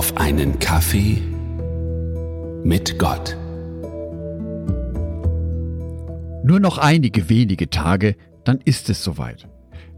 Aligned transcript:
auf 0.00 0.16
einen 0.16 0.58
Kaffee 0.58 1.18
mit 2.64 2.98
Gott. 2.98 3.36
Nur 6.42 6.58
noch 6.58 6.78
einige 6.78 7.28
wenige 7.28 7.68
Tage, 7.68 8.16
dann 8.44 8.62
ist 8.64 8.88
es 8.88 9.04
soweit. 9.04 9.46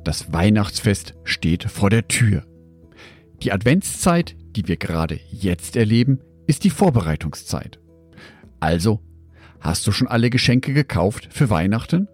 Das 0.03 0.33
Weihnachtsfest 0.33 1.15
steht 1.23 1.63
vor 1.71 1.89
der 1.89 2.09
Tür. 2.09 2.43
Die 3.45 3.53
Adventszeit, 3.53 4.35
die 4.57 4.67
wir 4.67 4.77
gerade 4.77 5.21
jetzt 5.31 5.77
erleben, 5.77 6.19
ist 6.49 6.65
die 6.65 6.71
Vorbereitungszeit. 6.71 7.79
Also, 8.59 8.99
hast 9.61 9.87
du 9.87 9.93
schon 9.93 10.09
alle 10.09 10.31
Geschenke 10.31 10.73
gekauft 10.73 11.29
für 11.31 11.49
Weihnachten? 11.49 12.09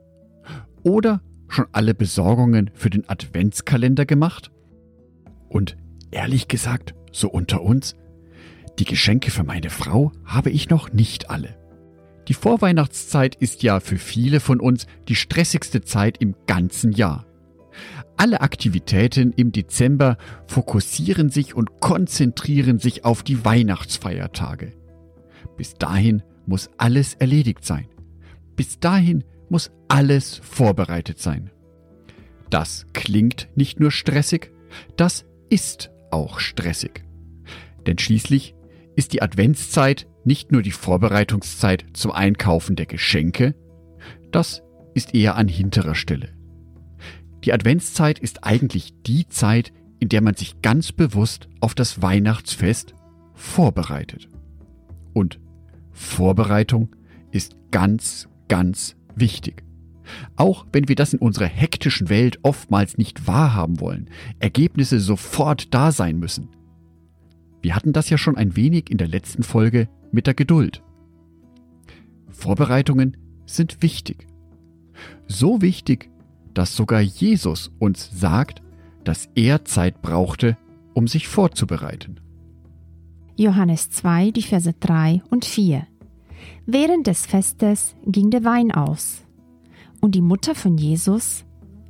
Oder 0.82 1.22
schon 1.48 1.68
alle 1.72 1.94
Besorgungen 1.94 2.70
für 2.74 2.90
den 2.90 3.08
Adventskalender 3.08 4.04
gemacht? 4.04 4.50
Und 5.48 5.78
ehrlich 6.10 6.48
gesagt, 6.48 6.94
so 7.18 7.28
unter 7.28 7.62
uns, 7.62 7.94
die 8.78 8.84
Geschenke 8.84 9.30
für 9.30 9.44
meine 9.44 9.70
Frau 9.70 10.12
habe 10.24 10.50
ich 10.50 10.70
noch 10.70 10.92
nicht 10.92 11.30
alle. 11.30 11.56
Die 12.28 12.34
Vorweihnachtszeit 12.34 13.34
ist 13.34 13.62
ja 13.62 13.80
für 13.80 13.96
viele 13.96 14.40
von 14.40 14.60
uns 14.60 14.86
die 15.08 15.14
stressigste 15.14 15.82
Zeit 15.82 16.18
im 16.18 16.34
ganzen 16.46 16.92
Jahr. 16.92 17.26
Alle 18.16 18.40
Aktivitäten 18.40 19.32
im 19.32 19.52
Dezember 19.52 20.18
fokussieren 20.46 21.30
sich 21.30 21.54
und 21.54 21.80
konzentrieren 21.80 22.78
sich 22.78 23.04
auf 23.04 23.22
die 23.22 23.44
Weihnachtsfeiertage. 23.44 24.72
Bis 25.56 25.74
dahin 25.74 26.22
muss 26.46 26.68
alles 26.76 27.14
erledigt 27.14 27.64
sein. 27.64 27.88
Bis 28.56 28.78
dahin 28.78 29.24
muss 29.48 29.70
alles 29.88 30.36
vorbereitet 30.36 31.18
sein. 31.18 31.50
Das 32.50 32.86
klingt 32.92 33.48
nicht 33.54 33.80
nur 33.80 33.90
stressig, 33.90 34.52
das 34.96 35.24
ist 35.48 35.90
auch 36.10 36.40
stressig. 36.40 37.07
Denn 37.88 37.96
schließlich 37.96 38.54
ist 38.96 39.14
die 39.14 39.22
Adventszeit 39.22 40.06
nicht 40.22 40.52
nur 40.52 40.60
die 40.60 40.72
Vorbereitungszeit 40.72 41.86
zum 41.94 42.12
Einkaufen 42.12 42.76
der 42.76 42.84
Geschenke, 42.84 43.54
das 44.30 44.62
ist 44.92 45.14
eher 45.14 45.36
an 45.36 45.48
hinterer 45.48 45.94
Stelle. 45.94 46.34
Die 47.44 47.52
Adventszeit 47.54 48.18
ist 48.18 48.44
eigentlich 48.44 48.92
die 49.06 49.26
Zeit, 49.26 49.72
in 50.00 50.10
der 50.10 50.20
man 50.20 50.34
sich 50.34 50.60
ganz 50.60 50.92
bewusst 50.92 51.48
auf 51.60 51.74
das 51.74 52.02
Weihnachtsfest 52.02 52.94
vorbereitet. 53.32 54.28
Und 55.14 55.40
Vorbereitung 55.90 56.94
ist 57.30 57.56
ganz, 57.70 58.28
ganz 58.48 58.96
wichtig. 59.14 59.64
Auch 60.36 60.66
wenn 60.72 60.88
wir 60.88 60.94
das 60.94 61.14
in 61.14 61.20
unserer 61.20 61.46
hektischen 61.46 62.10
Welt 62.10 62.38
oftmals 62.42 62.98
nicht 62.98 63.26
wahrhaben 63.26 63.80
wollen, 63.80 64.10
Ergebnisse 64.40 65.00
sofort 65.00 65.72
da 65.72 65.90
sein 65.90 66.18
müssen. 66.18 66.50
Wir 67.60 67.74
hatten 67.74 67.92
das 67.92 68.10
ja 68.10 68.18
schon 68.18 68.36
ein 68.36 68.56
wenig 68.56 68.90
in 68.90 68.98
der 68.98 69.08
letzten 69.08 69.42
Folge 69.42 69.88
mit 70.12 70.26
der 70.26 70.34
Geduld. 70.34 70.82
Vorbereitungen 72.28 73.16
sind 73.46 73.82
wichtig. 73.82 74.26
So 75.26 75.60
wichtig, 75.60 76.10
dass 76.54 76.76
sogar 76.76 77.00
Jesus 77.00 77.70
uns 77.78 78.10
sagt, 78.12 78.62
dass 79.04 79.28
er 79.34 79.64
Zeit 79.64 80.02
brauchte, 80.02 80.56
um 80.94 81.06
sich 81.06 81.28
vorzubereiten. 81.28 82.20
Johannes 83.36 83.90
2, 83.90 84.32
die 84.32 84.42
Verse 84.42 84.72
3 84.78 85.22
und 85.30 85.44
4. 85.44 85.86
Während 86.66 87.06
des 87.06 87.26
Festes 87.26 87.94
ging 88.04 88.30
der 88.30 88.44
Wein 88.44 88.72
aus 88.72 89.22
und 90.00 90.14
die 90.14 90.22
Mutter 90.22 90.54
von 90.54 90.76
Jesus 90.76 91.44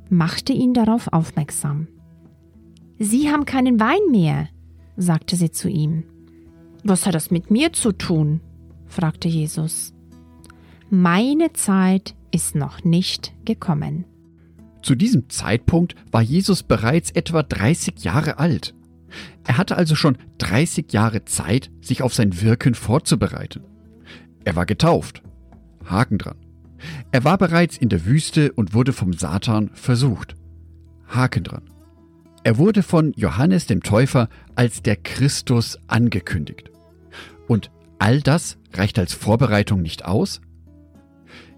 machte 0.09 0.53
ihn 0.53 0.73
darauf 0.73 1.11
aufmerksam. 1.11 1.87
Sie 2.97 3.31
haben 3.31 3.45
keinen 3.45 3.79
Wein 3.79 4.11
mehr, 4.11 4.49
sagte 4.99 5.35
sie 5.35 5.51
zu 5.51 5.69
ihm. 5.69 6.03
Was 6.83 7.05
hat 7.05 7.15
das 7.15 7.31
mit 7.31 7.49
mir 7.49 7.73
zu 7.73 7.91
tun? 7.91 8.41
fragte 8.85 9.27
Jesus. 9.27 9.93
Meine 10.89 11.53
Zeit 11.53 12.15
ist 12.31 12.55
noch 12.55 12.83
nicht 12.83 13.33
gekommen. 13.45 14.05
Zu 14.81 14.95
diesem 14.95 15.29
Zeitpunkt 15.29 15.95
war 16.11 16.21
Jesus 16.21 16.63
bereits 16.63 17.11
etwa 17.11 17.43
30 17.43 18.03
Jahre 18.03 18.39
alt. 18.39 18.73
Er 19.45 19.57
hatte 19.57 19.77
also 19.77 19.95
schon 19.95 20.17
30 20.37 20.91
Jahre 20.93 21.25
Zeit, 21.25 21.69
sich 21.81 22.01
auf 22.01 22.13
sein 22.13 22.41
Wirken 22.41 22.75
vorzubereiten. 22.75 23.63
Er 24.45 24.55
war 24.55 24.65
getauft. 24.65 25.21
Haken 25.85 26.17
dran. 26.17 26.37
Er 27.11 27.23
war 27.23 27.37
bereits 27.37 27.77
in 27.77 27.89
der 27.89 28.05
Wüste 28.05 28.51
und 28.53 28.73
wurde 28.73 28.93
vom 28.93 29.13
Satan 29.13 29.69
versucht. 29.73 30.35
Haken 31.07 31.43
dran. 31.43 31.63
Er 32.43 32.57
wurde 32.57 32.83
von 32.83 33.13
Johannes 33.15 33.65
dem 33.65 33.83
Täufer 33.83 34.29
als 34.55 34.81
der 34.81 34.95
Christus 34.95 35.77
angekündigt. 35.87 36.71
Und 37.47 37.71
all 37.97 38.21
das 38.21 38.57
reicht 38.73 38.97
als 38.97 39.13
Vorbereitung 39.13 39.81
nicht 39.81 40.05
aus? 40.05 40.41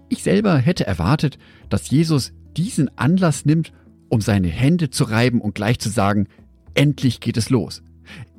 Ich 0.08 0.22
selber 0.22 0.58
hätte 0.58 0.86
erwartet, 0.86 1.38
dass 1.68 1.90
Jesus 1.90 2.32
diesen 2.56 2.96
Anlass 2.98 3.44
nimmt, 3.44 3.72
um 4.08 4.20
seine 4.20 4.48
Hände 4.48 4.90
zu 4.90 5.04
reiben 5.04 5.40
und 5.40 5.54
gleich 5.54 5.78
zu 5.78 5.88
sagen, 5.88 6.26
endlich 6.74 7.20
geht 7.20 7.36
es 7.36 7.48
los. 7.48 7.82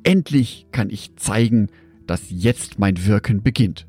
Endlich 0.02 0.66
kann 0.70 0.90
ich 0.90 1.16
zeigen, 1.16 1.68
dass 2.06 2.22
jetzt 2.28 2.78
mein 2.78 3.06
Wirken 3.06 3.42
beginnt. 3.42 3.86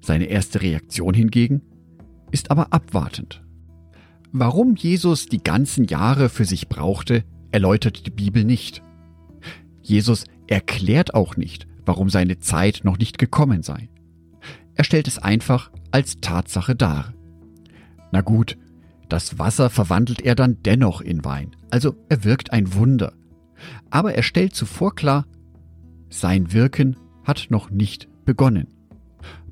Seine 0.00 0.26
erste 0.26 0.60
Reaktion 0.60 1.14
hingegen 1.14 1.62
ist 2.32 2.50
aber 2.50 2.72
abwartend. 2.72 3.42
Warum 4.32 4.74
Jesus 4.74 5.26
die 5.26 5.42
ganzen 5.42 5.84
Jahre 5.84 6.28
für 6.28 6.44
sich 6.44 6.68
brauchte, 6.68 7.24
erläutert 7.56 8.06
die 8.06 8.10
Bibel 8.10 8.44
nicht. 8.44 8.82
Jesus 9.80 10.24
erklärt 10.46 11.14
auch 11.14 11.38
nicht, 11.38 11.66
warum 11.86 12.10
seine 12.10 12.38
Zeit 12.38 12.82
noch 12.84 12.98
nicht 12.98 13.16
gekommen 13.16 13.62
sei. 13.62 13.88
Er 14.74 14.84
stellt 14.84 15.08
es 15.08 15.18
einfach 15.18 15.70
als 15.90 16.20
Tatsache 16.20 16.76
dar. 16.76 17.14
Na 18.12 18.20
gut, 18.20 18.58
das 19.08 19.38
Wasser 19.38 19.70
verwandelt 19.70 20.20
er 20.20 20.34
dann 20.34 20.58
dennoch 20.66 21.00
in 21.00 21.24
Wein, 21.24 21.56
also 21.70 21.96
er 22.10 22.24
wirkt 22.24 22.52
ein 22.52 22.74
Wunder. 22.74 23.14
Aber 23.88 24.12
er 24.12 24.22
stellt 24.22 24.54
zuvor 24.54 24.94
klar, 24.94 25.24
sein 26.10 26.52
Wirken 26.52 26.96
hat 27.24 27.46
noch 27.48 27.70
nicht 27.70 28.06
begonnen. 28.26 28.66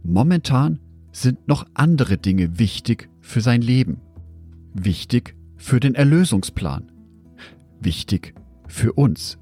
Momentan 0.03 0.79
sind 1.11 1.49
noch 1.49 1.65
andere 1.73 2.19
Dinge 2.19 2.59
wichtig 2.59 3.09
für 3.23 3.41
sein 3.41 3.63
Leben. 3.63 4.03
Wichtig 4.75 5.35
für 5.57 5.81
den 5.81 5.95
Erlösungsplan. 5.95 6.91
Wichtig 7.81 8.35
für 8.67 8.93
uns. 8.93 9.39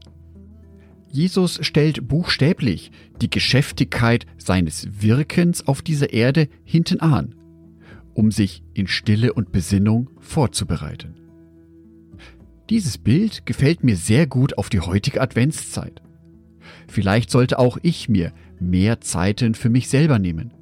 Jesus 1.10 1.58
stellt 1.62 2.08
buchstäblich 2.08 2.90
die 3.20 3.30
Geschäftigkeit 3.30 4.26
seines 4.38 4.88
Wirkens 5.02 5.66
auf 5.66 5.82
dieser 5.82 6.12
Erde 6.12 6.48
hinten 6.64 7.00
an 7.00 7.34
um 8.14 8.30
sich 8.30 8.62
in 8.74 8.86
Stille 8.86 9.32
und 9.32 9.52
Besinnung 9.52 10.10
vorzubereiten. 10.20 11.14
Dieses 12.70 12.98
Bild 12.98 13.44
gefällt 13.46 13.84
mir 13.84 13.96
sehr 13.96 14.26
gut 14.26 14.56
auf 14.58 14.68
die 14.68 14.80
heutige 14.80 15.20
Adventszeit. 15.20 16.00
Vielleicht 16.88 17.30
sollte 17.30 17.58
auch 17.58 17.78
ich 17.82 18.08
mir 18.08 18.32
mehr 18.60 19.00
Zeiten 19.00 19.54
für 19.54 19.68
mich 19.68 19.88
selber 19.88 20.18
nehmen, 20.18 20.52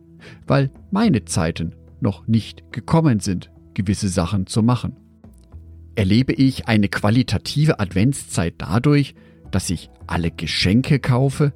weil 0.47 0.70
meine 0.91 1.25
Zeiten 1.25 1.75
noch 2.00 2.26
nicht 2.26 2.72
gekommen 2.72 3.20
sind, 3.20 3.50
gewisse 3.75 4.09
Sachen 4.09 4.47
zu 4.47 4.62
machen. 4.62 4.97
Erlebe 5.95 6.33
ich 6.33 6.69
eine 6.69 6.89
qualitative 6.89 7.81
Adventszeit 7.81 8.55
dadurch, 8.59 9.15
dass 9.51 9.71
ich 9.71 9.91
alle 10.06 10.31
Geschenke 10.31 10.99
kaufe, 10.99 11.53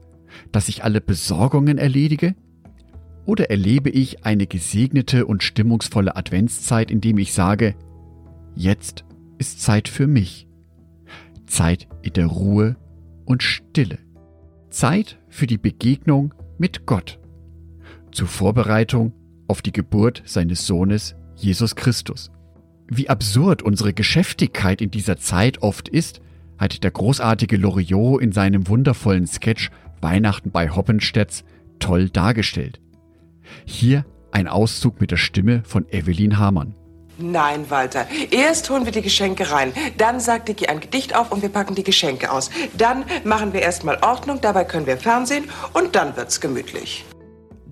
dass 0.52 0.68
ich 0.68 0.84
alle 0.84 1.00
Besorgungen 1.00 1.78
erledige, 1.78 2.34
oder 3.26 3.50
erlebe 3.50 3.88
ich 3.88 4.24
eine 4.24 4.46
gesegnete 4.46 5.26
und 5.26 5.42
stimmungsvolle 5.42 6.16
Adventszeit, 6.16 6.90
indem 6.90 7.18
ich 7.18 7.32
sage, 7.32 7.74
jetzt 8.54 9.04
ist 9.38 9.62
Zeit 9.62 9.88
für 9.88 10.06
mich. 10.06 10.46
Zeit 11.46 11.88
in 12.02 12.12
der 12.12 12.26
Ruhe 12.26 12.76
und 13.24 13.42
Stille. 13.42 13.98
Zeit 14.70 15.18
für 15.28 15.46
die 15.46 15.58
Begegnung 15.58 16.34
mit 16.58 16.84
Gott. 16.84 17.18
Zur 18.12 18.28
Vorbereitung 18.28 19.12
auf 19.48 19.62
die 19.62 19.72
Geburt 19.72 20.22
seines 20.26 20.66
Sohnes 20.66 21.16
Jesus 21.36 21.76
Christus. 21.76 22.30
Wie 22.96 23.08
absurd 23.08 23.62
unsere 23.62 23.92
Geschäftigkeit 23.92 24.80
in 24.80 24.92
dieser 24.92 25.16
Zeit 25.16 25.62
oft 25.62 25.88
ist, 25.88 26.20
hat 26.58 26.84
der 26.84 26.92
großartige 26.92 27.56
Loriot 27.56 28.22
in 28.22 28.30
seinem 28.30 28.68
wundervollen 28.68 29.26
Sketch 29.26 29.72
Weihnachten 30.00 30.52
bei 30.52 30.70
Hoppenstedts 30.70 31.42
toll 31.80 32.08
dargestellt. 32.08 32.80
Hier 33.64 34.04
ein 34.30 34.46
Auszug 34.46 35.00
mit 35.00 35.10
der 35.10 35.16
Stimme 35.16 35.64
von 35.64 35.86
Evelyn 35.90 36.38
Hamann. 36.38 36.76
Nein, 37.18 37.68
Walter. 37.68 38.06
Erst 38.30 38.70
holen 38.70 38.84
wir 38.84 38.92
die 38.92 39.02
Geschenke 39.02 39.50
rein. 39.50 39.72
Dann 39.98 40.20
sagt 40.20 40.46
Dicky 40.46 40.66
ein 40.66 40.78
Gedicht 40.78 41.16
auf 41.16 41.32
und 41.32 41.42
wir 41.42 41.48
packen 41.48 41.74
die 41.74 41.82
Geschenke 41.82 42.30
aus. 42.30 42.48
Dann 42.78 43.04
machen 43.24 43.52
wir 43.52 43.60
erstmal 43.60 43.98
Ordnung, 44.02 44.40
dabei 44.40 44.62
können 44.62 44.86
wir 44.86 44.98
Fernsehen 44.98 45.46
und 45.72 45.96
dann 45.96 46.16
wird's 46.16 46.40
gemütlich. 46.40 47.04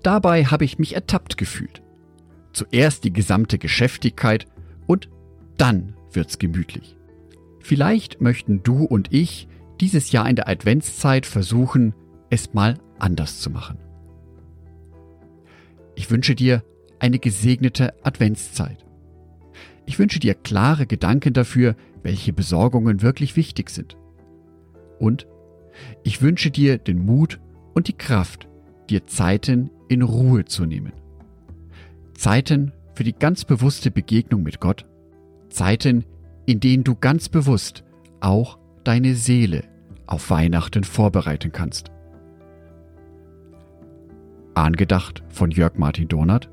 Dabei 0.01 0.43
habe 0.43 0.65
ich 0.65 0.79
mich 0.79 0.95
ertappt 0.95 1.37
gefühlt. 1.37 1.81
Zuerst 2.51 3.05
die 3.05 3.13
gesamte 3.13 3.57
Geschäftigkeit 3.57 4.47
und 4.87 5.09
dann 5.57 5.95
wird's 6.11 6.39
gemütlich. 6.39 6.97
Vielleicht 7.59 8.21
möchten 8.21 8.63
du 8.63 8.83
und 8.83 9.13
ich 9.13 9.47
dieses 9.79 10.11
Jahr 10.11 10.29
in 10.29 10.35
der 10.35 10.47
Adventszeit 10.47 11.25
versuchen, 11.25 11.93
es 12.29 12.53
mal 12.53 12.77
anders 12.99 13.39
zu 13.39 13.49
machen. 13.49 13.77
Ich 15.95 16.09
wünsche 16.09 16.35
dir 16.35 16.63
eine 16.99 17.19
gesegnete 17.19 17.93
Adventszeit. 18.03 18.85
Ich 19.85 19.99
wünsche 19.99 20.19
dir 20.19 20.33
klare 20.33 20.87
Gedanken 20.87 21.33
dafür, 21.33 21.75
welche 22.01 22.33
Besorgungen 22.33 23.01
wirklich 23.01 23.35
wichtig 23.35 23.69
sind. 23.69 23.97
Und 24.99 25.27
ich 26.03 26.21
wünsche 26.21 26.51
dir 26.51 26.77
den 26.77 27.05
Mut 27.05 27.39
und 27.73 27.87
die 27.87 27.97
Kraft, 27.97 28.47
dir 28.89 29.05
Zeiten 29.05 29.69
in 29.89 30.01
Ruhe 30.01 30.45
zu 30.45 30.65
nehmen. 30.65 30.93
Zeiten 32.13 32.71
für 32.93 33.03
die 33.03 33.13
ganz 33.13 33.45
bewusste 33.45 33.91
Begegnung 33.91 34.43
mit 34.43 34.59
Gott. 34.59 34.85
Zeiten, 35.49 36.05
in 36.45 36.59
denen 36.59 36.83
du 36.83 36.95
ganz 36.95 37.29
bewusst 37.29 37.83
auch 38.19 38.57
deine 38.83 39.15
Seele 39.15 39.63
auf 40.07 40.29
Weihnachten 40.29 40.83
vorbereiten 40.83 41.51
kannst. 41.51 41.91
Angedacht 44.55 45.23
von 45.29 45.51
Jörg 45.51 45.77
Martin 45.77 46.07
Donat. 46.07 46.49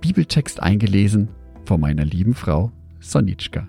Bibeltext 0.00 0.62
eingelesen 0.62 1.28
von 1.64 1.80
meiner 1.80 2.04
lieben 2.04 2.34
Frau 2.34 2.70
Sonitschka. 3.00 3.68